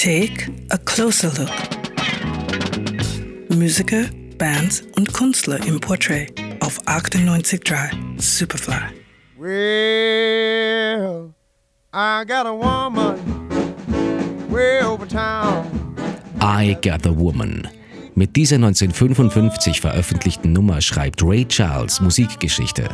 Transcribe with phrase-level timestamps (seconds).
[0.00, 1.50] Take a closer look.
[3.48, 4.04] Musiker,
[4.38, 8.94] Bands und Künstler im Portrait auf 98.3 Superfly.
[9.36, 11.34] Well,
[11.92, 13.18] I got a woman
[14.48, 15.66] way over town.
[16.40, 17.66] I Got the Woman.
[18.14, 22.88] Mit dieser 1955 veröffentlichten Nummer schreibt Ray Charles Musikgeschichte.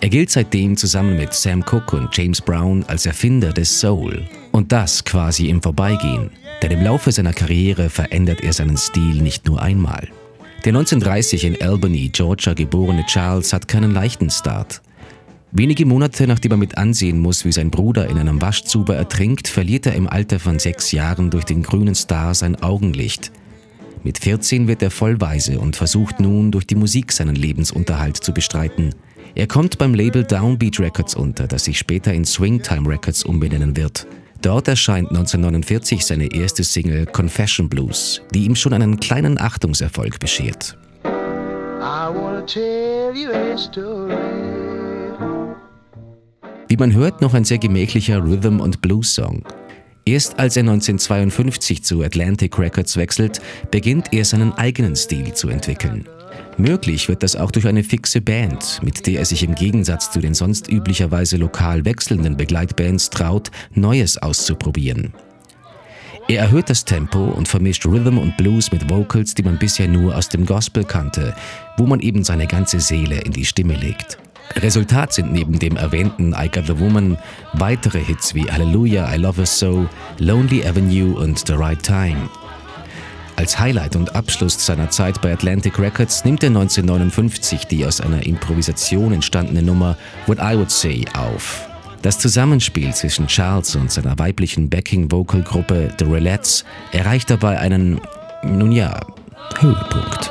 [0.00, 4.24] Er gilt seitdem zusammen mit Sam Cooke und James Brown als Erfinder des Soul.
[4.58, 6.30] Und das quasi im Vorbeigehen.
[6.62, 10.08] Denn im Laufe seiner Karriere verändert er seinen Stil nicht nur einmal.
[10.64, 14.82] Der 1930 in Albany, Georgia geborene Charles hat keinen leichten Start.
[15.52, 19.86] Wenige Monate nachdem er mit ansehen muss, wie sein Bruder in einem Waschzuber ertrinkt, verliert
[19.86, 23.30] er im Alter von sechs Jahren durch den grünen Star sein Augenlicht.
[24.02, 28.92] Mit 14 wird er vollweise und versucht nun durch die Musik seinen Lebensunterhalt zu bestreiten.
[29.36, 34.04] Er kommt beim Label Downbeat Records unter, das sich später in Swingtime Records umbenennen wird.
[34.40, 40.78] Dort erscheint 1949 seine erste Single Confession Blues, die ihm schon einen kleinen Achtungserfolg beschert.
[46.68, 49.42] Wie man hört, noch ein sehr gemächlicher Rhythm- und Blues-Song.
[50.04, 56.08] Erst als er 1952 zu Atlantic Records wechselt, beginnt er seinen eigenen Stil zu entwickeln.
[56.58, 60.18] Möglich wird das auch durch eine fixe Band, mit der er sich im Gegensatz zu
[60.18, 65.14] den sonst üblicherweise lokal wechselnden Begleitbands traut, Neues auszuprobieren.
[66.26, 70.16] Er erhöht das Tempo und vermischt Rhythm und Blues mit Vocals, die man bisher nur
[70.16, 71.32] aus dem Gospel kannte,
[71.76, 74.18] wo man eben seine ganze Seele in die Stimme legt.
[74.56, 77.16] Resultat sind neben dem erwähnten I Got the Woman
[77.52, 82.28] weitere Hits wie Hallelujah, I Love Her So, Lonely Avenue und The Right Time.
[83.38, 88.26] Als Highlight und Abschluss seiner Zeit bei Atlantic Records nimmt er 1959 die aus einer
[88.26, 91.68] Improvisation entstandene Nummer What I Would Say auf.
[92.02, 98.00] Das Zusammenspiel zwischen Charles und seiner weiblichen Backing-Vocal-Gruppe The Relax erreicht dabei einen,
[98.42, 98.98] nun ja,
[99.60, 100.30] Höhepunkt.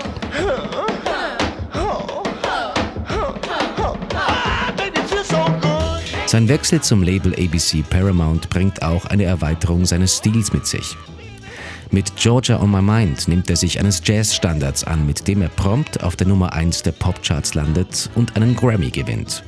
[6.25, 10.97] Sein Wechsel zum Label ABC Paramount bringt auch eine Erweiterung seines Stils mit sich.
[11.91, 16.03] Mit Georgia on My Mind nimmt er sich eines Jazzstandards an, mit dem er prompt
[16.03, 19.43] auf der Nummer 1 der Popcharts landet und einen Grammy gewinnt.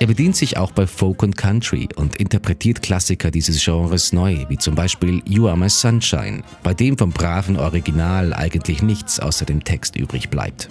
[0.00, 4.58] Er bedient sich auch bei Folk und Country und interpretiert Klassiker dieses Genres neu, wie
[4.58, 9.62] zum Beispiel You Are My Sunshine, bei dem vom braven Original eigentlich nichts außer dem
[9.62, 10.68] Text übrig bleibt.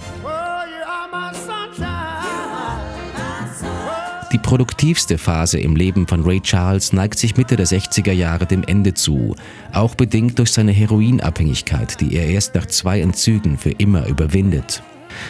[4.31, 8.64] Die produktivste Phase im Leben von Ray Charles neigt sich Mitte der 60er Jahre dem
[8.64, 9.36] Ende zu,
[9.74, 14.84] auch bedingt durch seine Heroinabhängigkeit, die er erst nach zwei Entzügen für immer überwindet.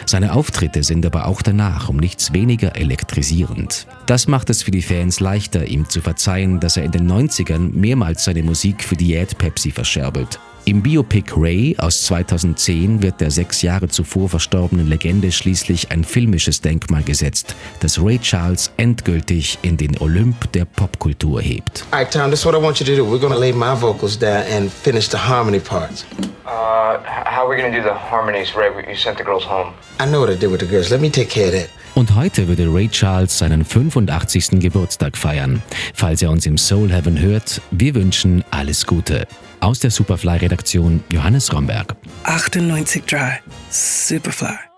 [0.06, 3.88] Seine Auftritte sind aber auch danach um nichts weniger elektrisierend.
[4.06, 7.72] Das macht es für die Fans leichter, ihm zu verzeihen, dass er in den 90ern
[7.72, 10.38] mehrmals seine Musik für Diät Pepsi verscherbelt.
[10.64, 16.60] Im Biopic Ray aus 2010 wird der sechs Jahre zuvor verstorbenen Legende schließlich ein filmisches
[16.60, 21.84] Denkmal gesetzt, das Ray Charles endgültig in den Olymp der Popkultur hebt.
[21.90, 23.04] All right, Tom, this is what I want you to do.
[23.04, 26.04] We're gonna lay my vocals down and finish the harmony parts.
[26.52, 28.68] Uh, h- how are we gonna do the harmonies, Ray?
[28.86, 29.72] You sent the girls home.
[29.98, 30.90] I know what I did with the girls.
[30.90, 31.70] Let me take care of that.
[31.94, 34.60] Und heute würde Ray Charles seinen 85.
[34.60, 35.62] Geburtstag feiern.
[35.94, 39.26] Falls er uns im Soul Heaven hört, wir wünschen alles Gute.
[39.60, 41.94] Aus der Superfly-Redaktion Johannes Romberg.
[42.24, 43.38] 98.3
[43.70, 44.71] Superfly.